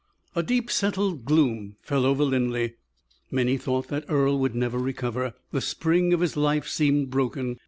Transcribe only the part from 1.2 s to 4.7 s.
gloom fell over Linleigh. Many thought that Earle would